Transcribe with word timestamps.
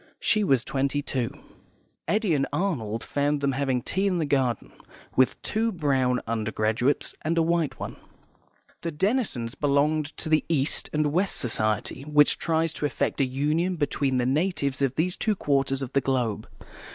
She 0.19 0.43
was 0.43 0.63
twenty 0.63 1.03
two. 1.03 1.29
Eddy 2.07 2.33
and 2.33 2.47
Arnold 2.51 3.03
found 3.03 3.39
them 3.39 3.51
having 3.51 3.83
tea 3.83 4.07
in 4.07 4.17
the 4.17 4.25
garden, 4.25 4.71
with 5.15 5.39
two 5.43 5.71
brown 5.71 6.21
undergraduates 6.25 7.13
and 7.21 7.37
a 7.37 7.43
white 7.43 7.79
one. 7.79 7.97
The 8.81 8.89
Denisons 8.91 9.53
belonged 9.53 10.07
to 10.17 10.27
the 10.27 10.43
East 10.49 10.89
and 10.91 11.13
West 11.13 11.35
Society, 11.35 12.01
which 12.01 12.39
tries 12.39 12.73
to 12.73 12.87
effect 12.87 13.21
a 13.21 13.25
union 13.25 13.75
between 13.75 14.17
the 14.17 14.25
natives 14.25 14.81
of 14.81 14.95
these 14.95 15.15
two 15.15 15.35
quarters 15.35 15.83
of 15.83 15.93
the 15.93 16.01
globe. 16.01 16.49